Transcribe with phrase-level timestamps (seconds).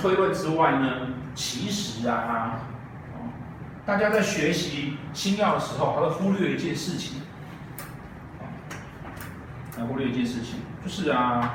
[0.00, 2.60] 推论之外呢，其实啊，
[3.84, 7.20] 大家在学习星曜的时候，还会忽略一件事情，
[9.76, 11.54] 还忽略一件事情，就是啊，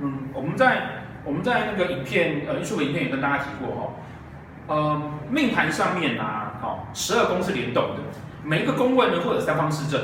[0.00, 8.00] 嗯，我们在我们在那个影片呃，艺术的影片也跟大家提过哈，呃，命盘上面啊，好，十二宫是联动的，
[8.42, 10.00] 每一个宫位呢会有三方四正，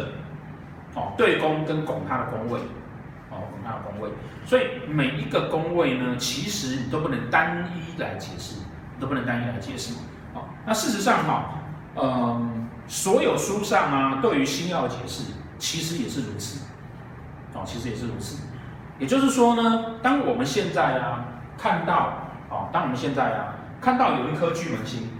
[0.94, 2.60] 哦，对宫跟拱它的宫位。
[3.68, 4.08] 那宫位，
[4.46, 8.62] 所以每一个宫位呢，其实你都不能单一来解释，
[8.98, 9.92] 都不能单一来解释。
[10.32, 11.60] 好，那事实上哈，
[11.96, 16.64] 嗯，所有书上啊，对于星曜的解释，其实也是如此。
[17.52, 18.42] 哦，其实也是如此。
[18.98, 21.24] 也就是说呢，当我们现在啊
[21.58, 22.14] 看到，
[22.48, 25.10] 哦，当我们现在啊看到有一颗巨门星，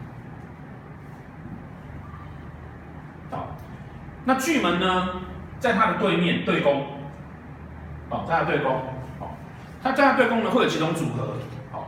[3.30, 3.48] 好，
[4.24, 5.08] 那巨门呢，
[5.60, 6.97] 在它的对面对宫。
[8.10, 8.72] 哦，它的对宫，
[9.20, 9.28] 哦，
[9.82, 11.34] 它这样对宫呢会有几种组合，
[11.72, 11.84] 哦，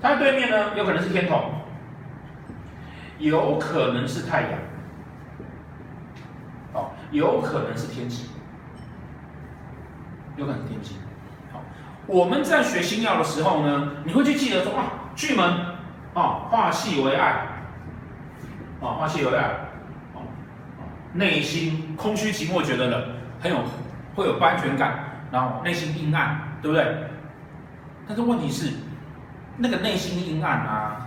[0.00, 1.50] 它的对面呢有可能是天同，
[3.18, 4.52] 有可能是太阳，
[6.72, 8.30] 哦，有可能是天机，
[10.36, 10.96] 有可能是天机，
[11.52, 11.60] 好，
[12.06, 15.44] 我们在学星曜的时候呢，你会去记得说啊，巨门，
[16.14, 17.46] 哦，化气为爱，
[18.80, 19.44] 哦，化气为爱，
[20.14, 20.22] 哦，
[21.12, 23.04] 内心空虚寂寞，觉得冷，
[23.40, 23.58] 很有
[24.14, 25.09] 会有不安全感。
[25.30, 27.04] 然后内心阴暗，对不对？
[28.06, 28.72] 但是问题是，
[29.56, 31.06] 那个内心阴暗啊，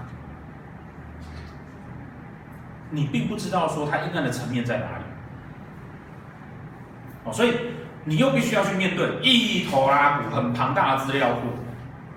[2.89, 5.03] 你并不知道说它阴暗的层面在哪里。
[7.25, 7.53] 哦，所以
[8.05, 11.41] 你又必须要去面对一头拉骨很庞大的资料库。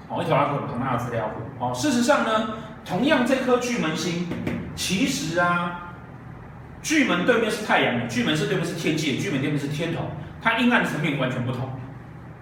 [0.08, 1.40] 哦，一头拉骨很庞大的资料库。
[1.64, 4.28] 哦，事实上呢，同样这颗巨门星，
[4.76, 5.94] 其实啊，
[6.82, 10.08] 巨门对面是太阳，巨门是对面是天机，巨门对面是天同，
[10.40, 11.68] 它阴暗的层面完全不同。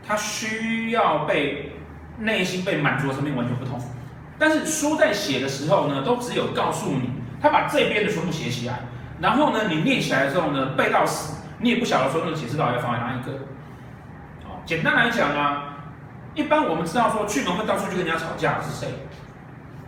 [0.07, 1.73] 他需要被
[2.19, 3.81] 内心被满足的层面完全不同，
[4.39, 7.11] 但是书在写的时候呢，都只有告诉你，
[7.41, 8.81] 他把这边的全部写起来，
[9.21, 13.33] 然后呢，你念起来之后呢，背到死，你也不晓得说那个解释到底要放在哪一个。
[14.45, 15.77] 哦，简单来讲啊，
[16.35, 18.89] 一般我们知道说巨门会到处去跟人家吵架是谁？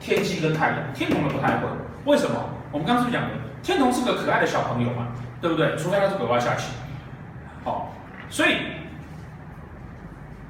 [0.00, 1.69] 天机跟太阳，天同的不太会。
[2.05, 2.37] 为什么？
[2.72, 5.09] 我们刚刚是不是讲的，天同是个可爱的小朋友嘛，
[5.41, 5.76] 对不对？
[5.76, 6.72] 除非他是鬼娃下棋。
[7.62, 7.93] 好，
[8.28, 8.56] 所以。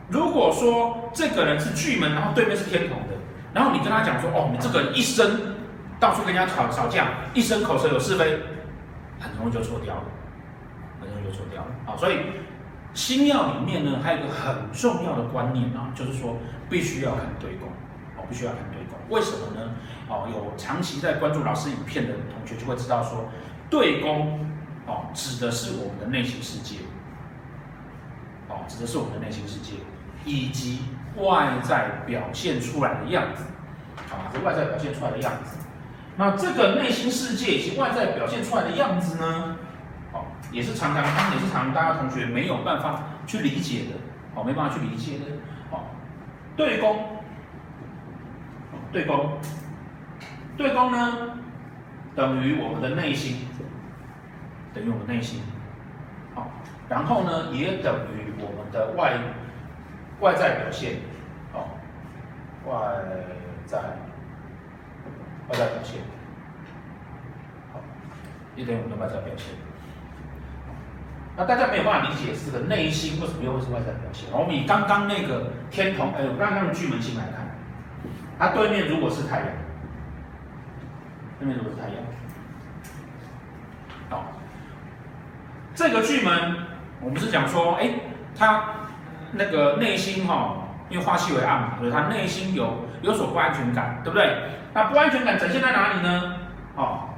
[0.09, 3.15] 如果说这个人是巨门，然后对面是天同的，
[3.53, 5.57] 然后你跟他讲说，哦，你这个人一生
[5.99, 8.39] 到处跟人家吵吵架，一生口舌有是非，
[9.19, 10.05] 很容易就错掉了，
[11.01, 11.69] 很容易就错掉了。
[11.85, 12.19] 好，所以
[12.95, 16.37] 星曜里面呢，还有一个很重要的观念啊，就是说
[16.71, 17.69] 必须要看对宫，
[18.17, 18.97] 哦，必须要看对宫。
[19.09, 19.73] 为什么呢？
[20.09, 23.29] 哦，有长期在关注老师影片的同学就会知道说，
[23.69, 24.47] 对宫
[24.87, 26.77] 哦，指的是我们的内心世界，
[28.49, 29.73] 哦，指的是我们的内心世界。
[30.27, 30.81] 以及
[31.17, 33.45] 外在表现出来的样子，
[34.13, 35.57] 啊，这外在表现出来的样子，
[36.17, 39.57] 那这个内心世界以及外在表现出来的样子呢，
[40.13, 43.95] 好，也是常常，也是常大家同学没有办法去理解的，
[44.35, 45.25] 哦，没办法去理解的，
[45.71, 45.85] 哦，
[46.57, 46.99] 对公，
[48.93, 49.39] 对公，
[50.57, 51.39] 对公呢，
[52.17, 53.47] 等于我们的内心，
[54.75, 55.41] 等于我们内心，
[56.35, 56.51] 好，
[56.89, 59.17] 然后呢，也等于我们的外。
[60.21, 60.95] 外在表现，
[61.53, 61.69] 哦，
[62.65, 62.73] 外
[63.67, 66.01] 在，外在表现，
[67.73, 67.81] 好，
[68.57, 69.55] 一等于我们的外在表现。
[71.37, 74.27] 那大家没有办法理解这个内心为什么又会是外在表现？
[74.33, 77.55] 我们以刚刚那个天同，哎，我刚刚的巨门星来看，
[78.39, 79.49] 它对面如果是太阳，
[81.39, 81.97] 对面如果是太阳，
[84.09, 84.33] 好，
[85.75, 86.57] 这个巨门，
[87.03, 87.91] 我们是讲说，哎，
[88.35, 88.86] 它。
[89.33, 94.37] 那个内心哈、哦，因为化气为暗嘛，所以他内心有有所不安全感，对不对？
[94.73, 96.35] 那不安全感展现在哪里呢？
[96.77, 97.09] 哦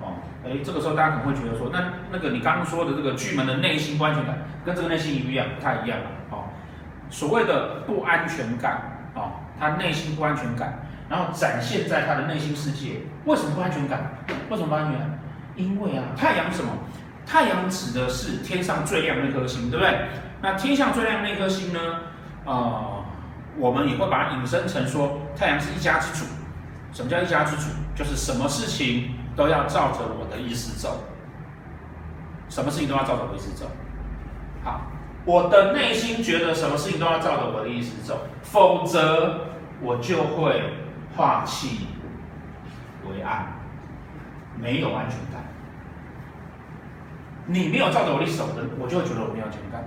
[0.00, 0.14] 哦，
[0.44, 5.46] 哎，这个时候大家可能会觉得说，那那个你刚刚说的这个巨门的内心不安全感，跟这个内心一不一样？
[5.56, 6.06] 不太一样了。
[6.30, 6.44] 哦，
[7.10, 8.80] 所谓的不安全感，
[9.14, 10.78] 哦，他内心不安全感，
[11.08, 13.02] 然后展现在他的内心世界。
[13.24, 14.00] 为什么不安全感？
[14.48, 15.18] 为什么不安全感？
[15.54, 16.72] 因为啊，太阳什么？
[17.24, 19.94] 太阳指的是天上最亮的那颗星，对不对？
[20.42, 21.80] 那天上最亮那颗星呢？
[22.44, 23.04] 呃，
[23.56, 26.26] 我们也会把它引申成说，太阳是一家之主。
[26.92, 27.70] 什么叫一家之主？
[27.94, 31.04] 就是什么事情都要照着我的意思走。
[32.48, 33.70] 什么事情都要照着我的意思走。
[34.64, 34.82] 好，
[35.24, 39.46] 我的内心觉得什么事情都要照着我的意思走，否则
[39.80, 40.74] 我就会
[41.16, 41.86] 化气
[43.08, 43.46] 为暗，
[44.58, 45.44] 没有安全感。
[47.46, 49.84] 你没有照着我的意思走的，我就会觉得我没有安全感。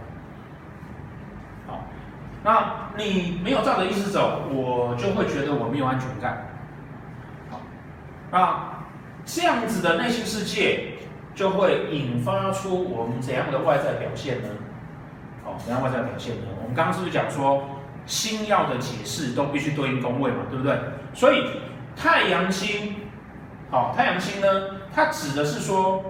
[2.45, 6.45] 那你没有照着意思走，我就会觉得我没有安全感。
[7.50, 7.59] 好，
[8.31, 8.86] 那
[9.25, 10.89] 这样子的内心世界
[11.33, 14.50] 就会引发出我们怎样的外在表现呢？
[15.44, 16.44] 好，怎样外在表现呢？
[16.62, 17.63] 我们刚刚是不是讲说，
[18.06, 20.77] 星曜的解释都必须对应宫位嘛，对不对？
[21.15, 21.48] 所以
[21.95, 22.95] 太阳星，
[23.71, 24.48] 好，太阳星呢，
[24.94, 26.03] 它指的是说，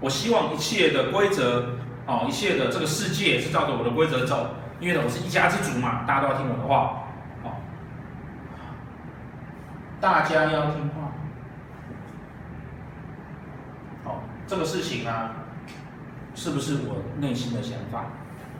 [0.00, 1.66] 我希望一切的规则，
[2.06, 4.46] 哦，一切的这个世界是照着我的规则走。
[4.82, 7.04] 因为，我是一家之主嘛，大家都要听我的话，
[7.44, 7.54] 哦，
[10.00, 11.12] 大家要听话，
[14.04, 15.30] 哦，这个事情啊，
[16.34, 18.06] 是不是我内心的想法？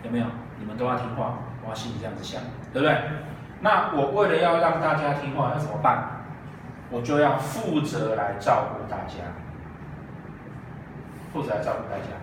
[0.04, 0.26] 有没有？
[0.60, 2.40] 你们都要听话，我要心里这样子想，
[2.72, 2.96] 对不对？
[3.60, 6.22] 那我为了要让大家听话，要怎么办？
[6.88, 9.24] 我就要负责来照顾大家，
[11.32, 12.14] 负责来照顾大家，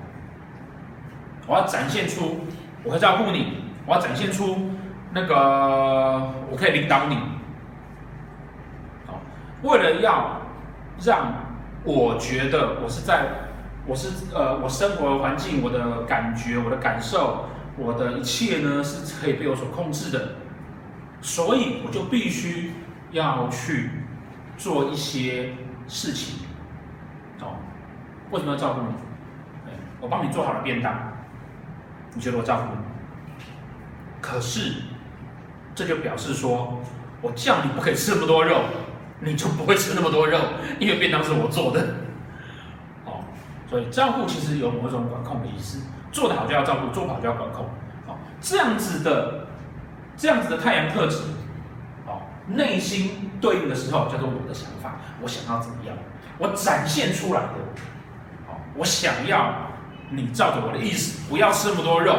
[1.48, 2.46] 我要展现出
[2.86, 3.68] 我会照顾你。
[3.90, 4.56] 我要展现出
[5.12, 5.36] 那个
[6.52, 7.16] 我可以领导你，
[9.08, 9.20] 好，
[9.64, 10.42] 为了要
[11.02, 11.34] 让
[11.84, 13.26] 我觉得我是在，
[13.88, 17.46] 我是呃，我生活环境、我的感觉、我的感受、
[17.78, 20.36] 我的一切呢是可以被我所控制的，
[21.20, 22.74] 所以我就必须
[23.10, 23.90] 要去
[24.56, 25.54] 做一些
[25.88, 26.46] 事情，
[27.42, 27.58] 哦，
[28.30, 28.94] 为什么要照顾你？
[30.00, 30.94] 我帮你做好了便当，
[32.14, 32.89] 你觉得我照顾你？
[34.32, 34.74] 可是，
[35.74, 36.80] 这就表示说，
[37.20, 38.62] 我叫你不可以吃那么多肉，
[39.22, 40.38] 你就不会吃那么多肉，
[40.80, 41.82] 因为便当是我做的。
[43.06, 43.26] 哦，
[43.68, 45.82] 所以照顾其实有某种管控的意思，
[46.12, 47.66] 做得好就要照顾，做不好就要管控。
[48.08, 49.48] 哦，这样子的，
[50.16, 51.24] 这样子的太阳特质，
[52.06, 55.98] 哦，内心对应的时候叫做我的想法，我想要怎么样，
[56.38, 57.56] 我展现出来的，
[58.48, 59.72] 哦，我想要
[60.12, 62.14] 你照着我的意思，不要吃那么多肉。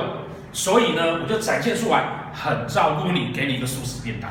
[0.52, 4.30] 所以呢，我就展现出来，很照顾你，给你一个素食便当。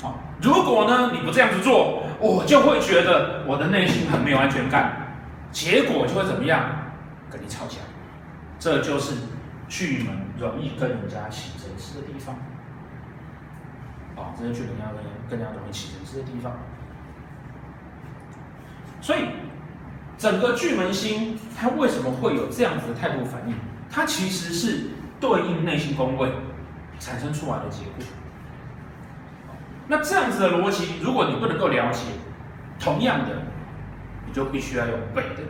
[0.00, 5.16] 好，如果呢你不这样子做，我就会觉得我的内心很没有安全感，
[5.50, 6.62] 结果就会怎么样？
[7.28, 7.78] 跟你吵架。
[8.58, 9.14] 这就是
[9.68, 12.36] 巨门容易跟人家起争执的地方。
[14.16, 16.52] 啊，这是巨门要跟更加容易起争执的地方。
[19.00, 19.20] 所以，
[20.16, 23.54] 整个巨门星它为什么会有这样子的态度反应？
[23.90, 24.90] 它其实是。
[25.20, 26.32] 对应内心宫位
[26.98, 28.04] 产生出来的结果，
[29.86, 32.04] 那这样子的逻辑，如果你不能够了解，
[32.78, 33.42] 同样的，
[34.26, 35.42] 你就必须要有背的，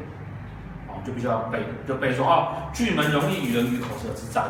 [0.89, 4.43] 哦，就必须要背，就背说哦，巨门容易与人与口舌之争，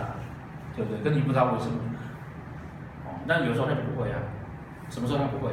[0.75, 1.02] 对不对？
[1.02, 1.76] 跟你不知道为什么，
[3.04, 4.18] 哦，那有时候他就不会啊，
[4.88, 5.52] 什么时候他不会？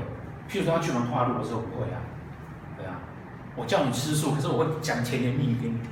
[0.50, 2.00] 譬如说他巨门化禄的时候不会啊，
[2.78, 3.00] 对啊，
[3.56, 5.90] 我叫你吃素，可是我会讲甜言蜜语给你听，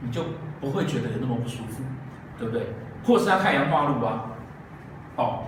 [0.00, 0.24] 你就
[0.60, 1.84] 不会觉得有那么不舒服。
[2.40, 2.66] 对不对？
[3.04, 4.24] 或是他太阳化禄啊，
[5.16, 5.44] 哦，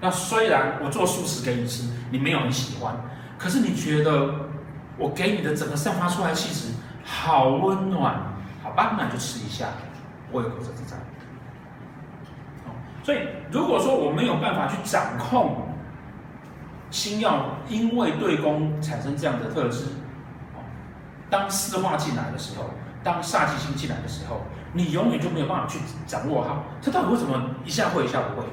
[0.00, 2.94] 那虽然我做素食给你吃，你没有很喜欢，
[3.38, 4.34] 可是你觉得
[4.98, 8.20] 我给你的整个散发出来气质好温暖，
[8.62, 9.68] 好吧，那就吃一下，
[10.30, 10.98] 我有口舌之争。
[12.66, 15.68] 哦，所以如果说我没有办法去掌控
[16.90, 19.86] 星曜，因为对宫产生这样的特质，
[20.54, 20.60] 哦，
[21.30, 22.70] 当四化进来的时候，
[23.02, 24.42] 当煞气星进来的时候。
[24.72, 28.46] 你永远就没有办法去掌握好，这到底为什么一下会一下不会？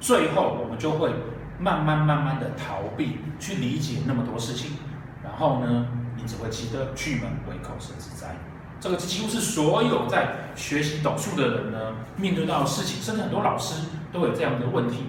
[0.00, 1.10] 最后我们就会
[1.58, 4.76] 慢慢慢慢的逃避去理解那么多事情，
[5.24, 8.36] 然后呢，你只会记得巨门为口舌之灾。
[8.78, 15.04] 这个几乎是所有在学习斗数的人呢面对到的事情，甚至很多老师都有这样的问题。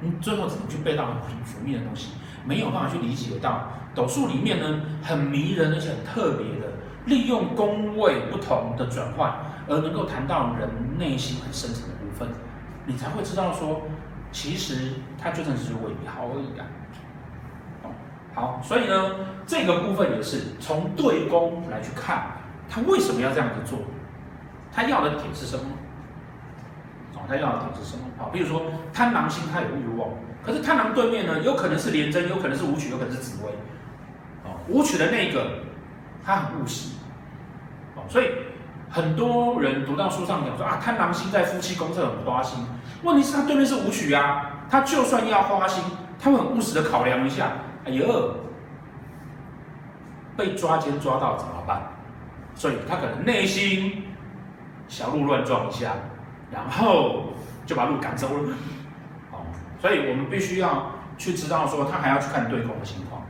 [0.00, 2.10] 你最后只能去背到很浮面的东西，
[2.44, 6.68] 没有办法去理解到斗数里面呢很迷人而且很特别的。
[7.08, 9.34] 利用宫位不同的转换，
[9.66, 12.28] 而能够谈到人内心很深层的部分，
[12.86, 13.82] 你才会知道说，
[14.30, 16.66] 其实他就算是为你好而已啊。
[18.34, 22.36] 好，所以呢，这个部分也是从对宫来去看，
[22.68, 23.80] 他为什么要这样子做，
[24.70, 25.64] 他要的点是什么？
[27.14, 28.04] 哦，他要的点是什么？
[28.16, 28.62] 好，比如说
[28.92, 30.10] 贪狼星，他有欲望，
[30.44, 33.50] 可是贪狼对面呢，有可能是廉贞，有可能是武曲，有可能是紫微。
[34.44, 35.64] 哦，武曲的那个，
[36.24, 36.97] 他很务实。
[38.08, 38.30] 所以
[38.90, 42.64] 很多人读到书上讲说啊，贪狼星在夫妻宫，这很花心。
[43.02, 45.84] 问题是他对面是武曲啊，他就算要花心，
[46.18, 47.52] 他会很务实的考量一下。
[47.84, 48.34] 哎呦，
[50.36, 51.82] 被抓奸抓到怎么办？
[52.54, 54.04] 所以他可能内心
[54.88, 55.92] 小鹿乱撞一下，
[56.50, 57.34] 然后
[57.66, 58.54] 就把鹿赶走了。
[59.32, 59.44] 哦，
[59.80, 63.20] 所以我们必须要去知道说，他还要去看对宫的情况，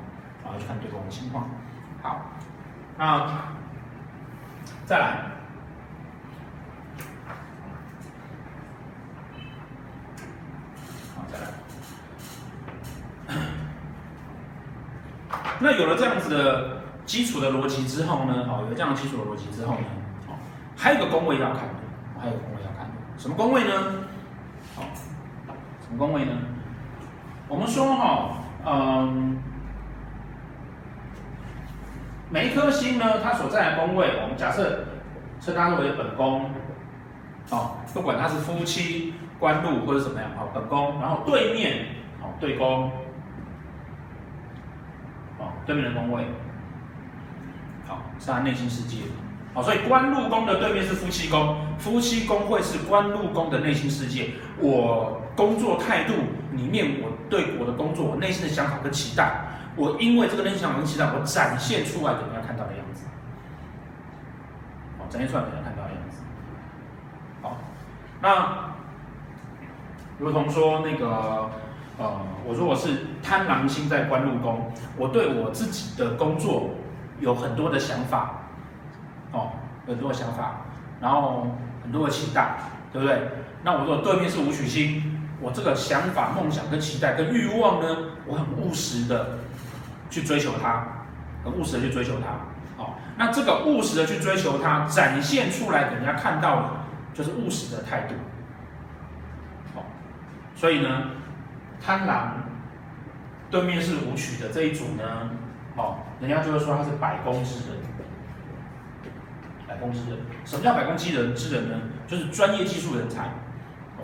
[0.45, 1.51] 啊，要去看对宫的情况。
[2.01, 2.21] 好，
[2.97, 3.58] 那。
[4.89, 5.19] 再来，
[11.15, 11.45] 好，再来。
[15.61, 18.47] 那有了这样子的基础的逻辑之后呢？
[18.47, 19.85] 好，有了这样基础的逻辑之后呢？
[20.27, 20.39] 好，
[20.75, 21.75] 还有个工位要看的，
[22.19, 23.71] 还有工位要看，什么工位呢？
[24.75, 24.85] 好，
[25.83, 26.33] 什么工位呢？
[27.47, 29.37] 我们说哈、哦，嗯。
[32.31, 34.85] 每一颗星呢，它所在的宫位，我们假设
[35.41, 36.51] 称它为本宫，
[37.51, 41.87] 哦，不管它是夫妻、官禄或者怎么样，哦，本宫，然后对面，
[42.21, 42.91] 哦，对宫。
[45.41, 46.25] 哦对面的宫位，
[47.87, 49.03] 好，是他内心世界，
[49.55, 54.31] 好，所以官禄宫的对面是夫妻宫，夫妻宫会是官禄宫的内心世界。
[54.59, 56.15] 我工作态度
[56.53, 59.31] 里面，我对我的工作，我内心的想法跟期待，
[59.79, 63.07] 我因为这个内心想法跟期待，我展现出来给人家看到的样子，
[64.99, 66.23] 好，展现出来给人家看到的样子，
[67.41, 67.57] 好，
[68.21, 68.75] 那
[70.19, 71.49] 如同说那个。
[72.01, 72.17] 呃，
[72.47, 76.71] 我说我是贪狼星在官禄宫，我对我自己的工作
[77.19, 78.43] 有很多的想法，
[79.33, 79.51] 哦，
[79.85, 80.61] 很多的想法，
[81.01, 81.49] 然后
[81.83, 82.55] 很多的期待，
[82.93, 83.29] 对不对？
[83.65, 89.41] 那我说对面是武曲星，我这个想法、梦想跟期待跟欲望呢，我很务实的
[90.11, 90.87] 去追求它，
[91.45, 96.71] 很务实的去追求它，哦，那这个务实的去追求它，展现出来给人家看到的，
[97.15, 98.15] 就是务实的态度，
[99.77, 99.83] 哦，
[100.55, 101.13] 所以呢。
[101.81, 102.43] 贪狼
[103.53, 105.31] 对面是武曲的这一组呢，
[105.77, 107.79] 哦，人家就会说他是百工之人。
[109.69, 111.77] 百工之人，什么叫百工之人之人呢？
[112.09, 113.29] 就是专业技术人才。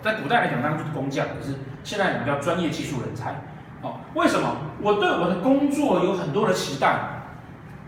[0.01, 3.41] 在古代来讲，当然就是工匠，可是现在我们叫专业技术人才。
[3.85, 4.57] 哦，为什么？
[4.81, 7.21] 我对我的工作有很多的期待，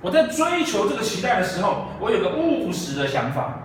[0.02, 3.64] 我在追求这个期待的时候，我有个务实的想法。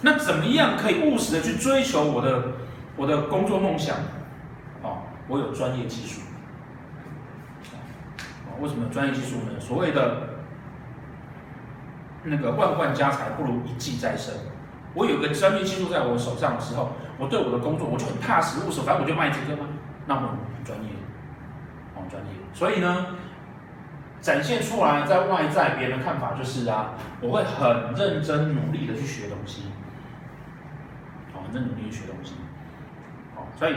[0.00, 2.42] 那怎么样可以务实的去追求我的
[2.96, 3.96] 我的工作梦想？
[4.82, 6.22] 哦我有专业技术，
[8.46, 9.60] 啊，为什么有专业技术呢？
[9.60, 10.28] 所谓的
[12.24, 14.32] 那个万贯家财不如一技在身。
[14.94, 19.68] 我有个专业技术在我手上的时候，我对我的工作我就很踏实务实，反正我就卖这个嘛，
[20.06, 20.30] 那么
[20.64, 20.88] 专业，
[22.08, 22.30] 专业。
[22.52, 23.06] 所以呢，
[24.20, 29.64] 展现出来在外在别人的看法就是啊，我会很认真努力的去学东西，
[31.32, 32.34] 好，很认真努力去学东西，
[33.34, 33.74] 好，所以。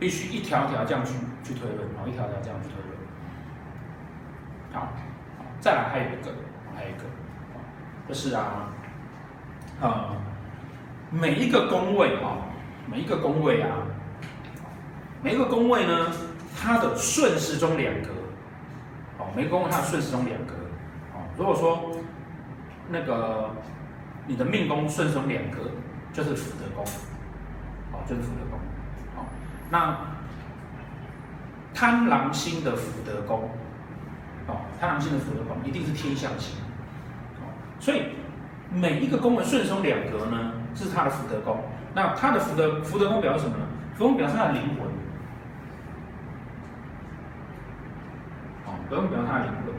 [0.00, 2.96] 必须一条条这样去去推论，然后一条条这样去推论。
[4.72, 4.92] 好，
[5.58, 6.30] 再来还有一个，
[6.72, 7.02] 还有一个，
[8.06, 8.68] 就是啊，
[9.80, 10.14] 呃，
[11.10, 12.46] 每一个宫位啊，
[12.86, 13.78] 每一个宫位啊，
[15.20, 16.12] 每一个宫位呢，
[16.60, 18.08] 它的顺时钟两格，
[19.18, 20.54] 哦，每个宫位它的顺时钟两格，
[21.14, 21.90] 哦，如果说
[22.88, 23.50] 那个
[24.26, 25.70] 你的命宫顺时钟两格，
[26.12, 26.84] 就是福德宫，
[27.92, 28.58] 哦，就是福德宫。
[29.16, 29.24] 哦
[29.70, 29.96] 那
[31.74, 33.48] 贪狼星的福德宫，
[34.48, 36.56] 哦，贪狼星的福德宫一定是天象星，
[37.38, 37.46] 哦，
[37.78, 38.02] 所以
[38.72, 41.62] 每一个宫位顺时钟两格呢，是他的福德宫。
[41.94, 43.64] 那他的福德福德宫表示什么呢？
[43.94, 44.87] 福德宫表示他的灵魂，
[48.88, 49.74] 不用表他的灵魂。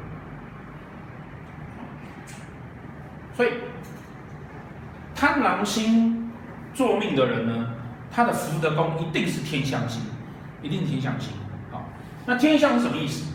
[3.35, 3.53] 所以
[5.15, 6.31] 贪狼星
[6.73, 7.73] 坐命的人呢，
[8.11, 10.01] 他的福德宫一定是天象星，
[10.61, 11.33] 一定是天象星。
[11.71, 11.85] 好，
[12.25, 13.33] 那天象是什么意思？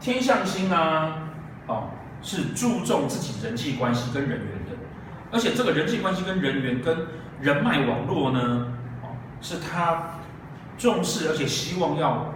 [0.00, 1.14] 天象星呢？
[1.66, 1.90] 哦，
[2.22, 4.76] 是注重自己人际关系跟人缘的，
[5.32, 6.96] 而且这个人际关系跟人缘跟
[7.40, 8.72] 人脉网络呢，
[9.40, 10.20] 是他
[10.78, 12.32] 重视而且希望要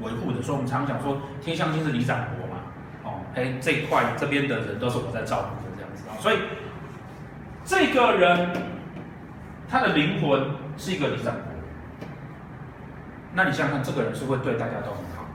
[0.00, 0.40] 维护的。
[0.42, 2.62] 所以我们常常讲说，天相星是李展博嘛，
[3.04, 6.16] 哦，哎，这一块这边的人都是我在照顾的这样子啊。
[6.20, 6.38] 所以
[7.64, 8.50] 这个人。
[9.70, 10.46] 他的灵魂
[10.78, 11.42] 是一个李展博，
[13.34, 15.26] 那你想想看，这个人是会对大家都很好，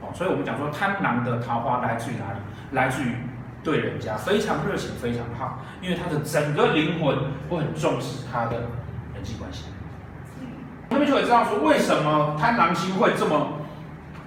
[0.00, 2.40] 哦，所以我们讲说贪婪的桃花来自于哪里？
[2.72, 3.14] 来自于
[3.62, 7.16] 对人家非常热情、非常好，因为他的整个灵魂
[7.48, 8.56] 会很重视他的
[9.14, 9.66] 人际关系。
[10.88, 13.52] 那么就会知道说，为什么贪狼星会这么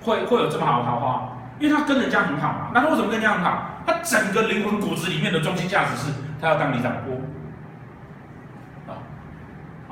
[0.08, 1.30] 会会有这么好的桃花？
[1.60, 2.72] 因为他跟人家很好嘛。
[2.74, 3.84] 那他为什么跟人家很好？
[3.86, 6.12] 他整个灵魂骨子里面的中心价值是，
[6.42, 7.16] 他要当里长伯。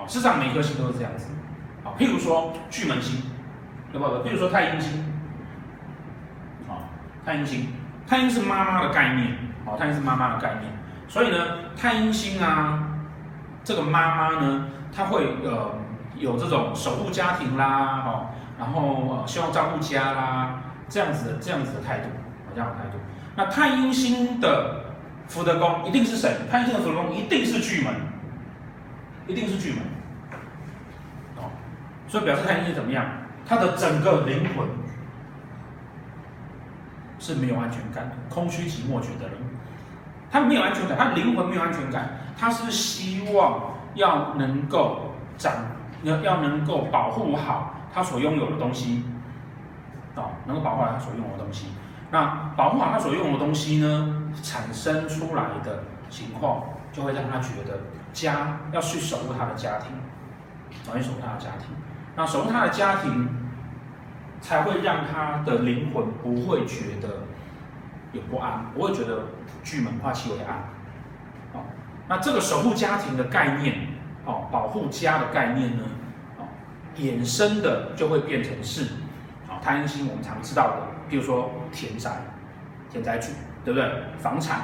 [0.07, 1.31] 事实上，每颗星都是这样子。
[1.83, 3.23] 好，譬如说巨门星，
[3.91, 4.29] 对不对？
[4.29, 5.03] 譬如说太阴星，
[6.69, 6.85] 啊，
[7.25, 7.73] 太阴星，
[8.07, 10.71] 太阴是妈妈的概念，好，太阴是妈妈的概念。
[11.07, 11.37] 所以呢，
[11.75, 12.87] 太阴星啊，
[13.63, 15.73] 这个妈妈呢，她会呃
[16.15, 22.09] 有这种守护家庭啦，哦，然后呃希望照顾家啦，这样子的这样子的态度，
[22.53, 22.97] 这样的态度。
[23.35, 24.85] 那太阴星的
[25.27, 26.35] 福德宫一定是谁？
[26.49, 27.93] 太阴星的福德宫一定是巨门，
[29.27, 29.79] 一定是巨门。
[31.37, 31.49] 哦
[32.07, 33.05] 所以表示太阴星怎么样？
[33.47, 34.67] 他的整个灵魂，
[37.19, 39.37] 是没有安全感的，空虚寂寞觉得人，
[40.31, 45.51] 他没有安全感，他灵魂没有安全感，他是希望要能够长，
[46.03, 49.05] 要要能够保护好他所拥有的东西，
[50.15, 51.67] 哦，能够保护好他所拥有的东西。
[52.11, 57.79] 那保护好他所拥有的东西呢，产生出来的情况，就会让他觉得
[58.11, 59.91] 家要去守护他的家庭，
[60.89, 61.69] 要去守护他的家庭。
[62.17, 63.29] 那守护他的家庭，
[64.41, 67.23] 才会让他的灵魂不会觉得
[68.11, 69.23] 有不安，不会觉得
[69.63, 70.57] 巨门化气为暗。
[71.53, 71.63] 哦，
[72.09, 73.87] 那这个守护家庭的概念，
[74.25, 75.83] 哦，保护家的概念呢，
[76.97, 78.83] 衍生的就会变成是，
[79.47, 82.11] 啊贪心我们常知道的，比如说田宅、
[82.91, 83.29] 田宅主，
[83.63, 83.89] 对不对？
[84.19, 84.57] 房产，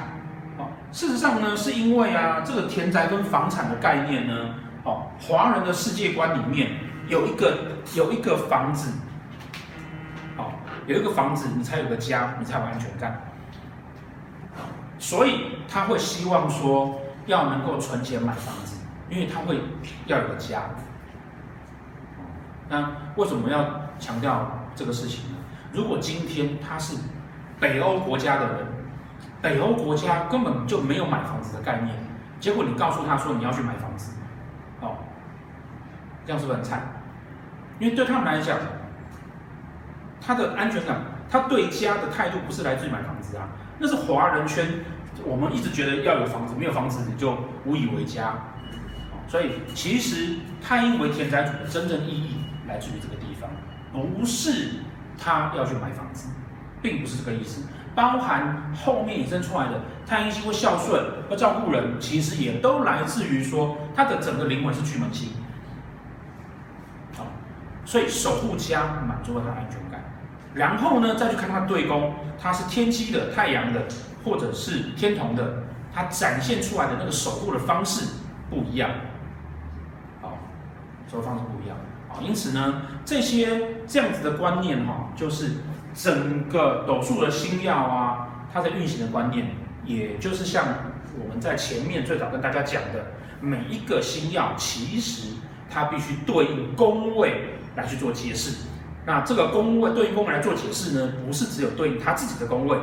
[0.58, 6.72] 啊，事实上呢，是因为啊，这个田宅跟房产的概念呢，哦，华人的世界观里面。
[7.08, 7.58] 有一个
[7.94, 8.92] 有一个房子，
[10.36, 10.52] 好，
[10.86, 13.20] 有一个房子，你才有个家，你才有安全感。
[15.00, 18.76] 所以他会希望说，要能够存钱买房子，
[19.10, 19.60] 因为他会
[20.06, 20.62] 要有个家。
[22.72, 25.36] 那为什么要强调这个事情呢？
[25.74, 26.96] 如果今天他是
[27.60, 28.66] 北欧国家的人，
[29.42, 31.94] 北欧国家根本就没有买房子的概念，
[32.40, 34.14] 结果你告诉他说你要去买房子，
[34.80, 34.96] 哦。
[36.24, 36.80] 这样是不是很惨？
[37.78, 38.58] 因为对他们来讲，
[40.18, 40.96] 他的安全感，
[41.28, 44.66] 他对家的态度不是来自于买房子啊，那是华人圈。
[45.26, 48.32] 我们一直觉得要有房子，没有房子你就无以为家。
[49.28, 53.50] 所以其实太阴为田宅主的真正意义来自于这个地方，
[53.92, 54.82] 不是
[55.18, 56.28] 他要去买房子，
[56.80, 57.64] 并不是这个意思。
[57.94, 65.28] 包含后面引申出来的太阴星会孝顺、会照顾人，其实也都来自于说他的整个灵魂是巨门星。
[67.14, 67.26] 好
[67.84, 70.02] 所以守护家满足了他的安全感，
[70.54, 73.82] 然后呢，再去看他对宫，他是天机的、太阳的，
[74.24, 78.14] 或者是天同的，他展现出来的那个守护的方式
[78.48, 78.88] 不一样，
[80.22, 80.38] 好，
[81.10, 81.76] 守护方式不一样，
[82.20, 85.52] 因此呢，这些这样子的观念哈，就是
[85.94, 90.64] 整个斗数的星耀啊，它的运行的观念，也就是像
[91.18, 93.06] 我们在前面最早跟大家讲的，
[93.40, 95.34] 每一个星耀其实
[95.70, 97.48] 它必须对应宫位。
[97.74, 98.66] 来去做解释，
[99.06, 102.76] 那这个宫位对应宫位来做解释呢，不是只有对应它自己的宫位，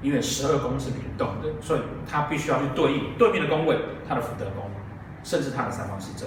[0.00, 1.80] 因为十二宫是联动的，所以
[2.10, 3.76] 它必须要去对应对面的宫位，
[4.08, 4.64] 它的福德宫，
[5.22, 6.26] 甚至它的三方四正，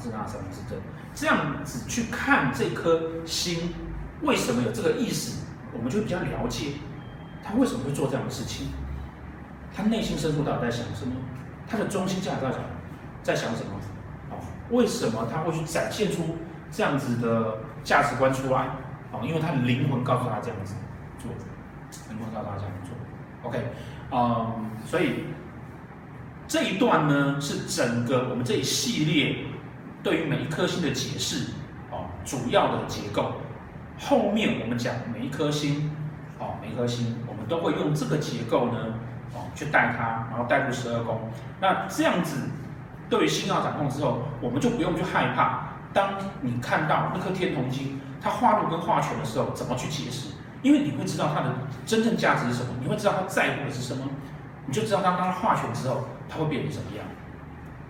[0.00, 0.78] 导致他的三方四正，
[1.14, 3.74] 这样子去看这颗心
[4.22, 5.40] 为什么有这个意识，
[5.74, 6.72] 我们就比较了解
[7.44, 8.68] 他为什么会做这样的事情，
[9.74, 11.14] 他内心深处到底在想什么，
[11.68, 12.60] 他的中心价值在想
[13.22, 16.36] 在想什么，啊，为什么他会去展现出？
[16.72, 18.68] 这样子的价值观出来，
[19.10, 20.72] 哦，因为他的灵魂告诉他这样子
[21.18, 21.28] 做，
[22.08, 23.72] 灵魂告诉他这样做，OK，
[24.12, 25.24] 嗯，所以
[26.46, 29.46] 这一段呢是整个我们这一系列
[30.02, 31.52] 对于每一颗星的解释，
[31.90, 33.32] 哦，主要的结构。
[33.98, 35.90] 后面我们讲每一颗星，
[36.38, 38.78] 哦，每一颗星我们都会用这个结构呢，
[39.34, 41.30] 哦，去带它，然后带入十二宫。
[41.60, 42.48] 那这样子
[43.10, 45.68] 对于星曜掌控之后，我们就不用去害怕。
[45.92, 50.34] 当你看到那颗天同星，它化禄跟化权的时候，怎么去解释？
[50.62, 51.52] 因为你会知道它的
[51.84, 54.06] 真正价值是什么，你会知道它在乎的是什么，
[54.66, 57.04] 你就知道当它化权之后，它会变成什么样。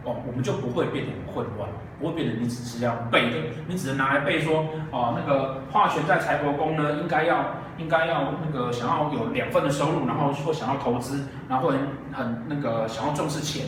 [0.05, 3.37] 哦，我们就不会变得很混乱，不会变得你只是要背的，
[3.69, 11.79] 你只能拿来背说，哦，那个化权在财帛宫呢，应该要应该要那个想要有两份的收入，然后说想要投资，然后很
[12.13, 13.67] 很那个想要重视钱。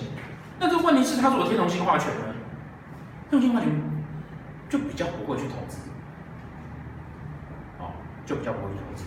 [0.58, 2.34] 那这个问题是，他如果天同星化权呢？
[3.30, 3.68] 天同星化权。
[4.72, 5.90] 就比较不会去投资，
[7.78, 7.92] 哦，
[8.24, 9.04] 就比较不会投资，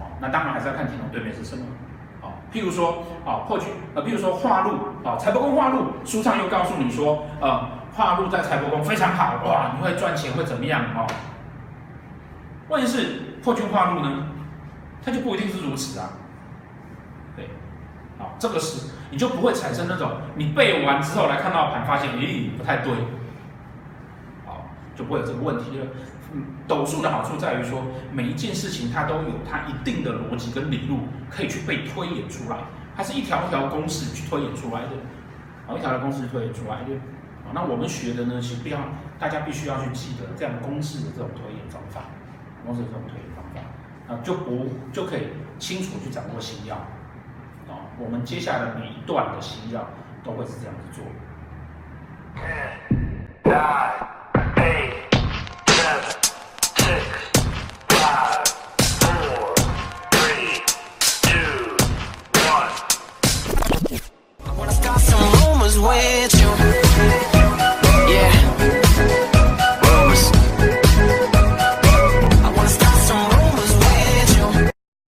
[0.00, 1.62] 哦，那当然还是要看天同对面是什么，
[2.54, 4.70] 譬如说，哦，或许，呃，譬如说化禄，
[5.04, 11.04] 啊，财帛宫化禄，书上又告诉你说，呃，化禄在财帛宫非常好，哇，你会赚钱，会怎么样，哦，
[12.68, 14.28] 问题是破军化禄呢，
[15.04, 16.10] 它就不一定是如此啊，
[17.34, 17.50] 对，
[18.18, 22.92] 好，这个是你就不会产生那种你背完之后来看到盘发现，咦，不太对。
[24.46, 25.86] 好就不会有这个问题了。
[26.66, 32.58] 斗数的好处在于说，每一件事情它都有它一定的逻辑跟理路，可以去被推演出来。
[32.96, 34.90] 它是一条一条公式去推演出来的，
[35.66, 36.94] 啊，一条条公式推演出来的。
[37.44, 38.78] 啊，那我们学的呢，其实不要
[39.18, 42.02] 大家必须要去记得这样公式的这种推演方法，
[42.64, 43.60] 公式的这种推演方法，
[44.14, 46.76] 啊，就不就可以清楚去掌握星曜。
[47.66, 49.86] 啊，我们接下来每一段的星曜
[50.22, 51.04] 都会是这样子做。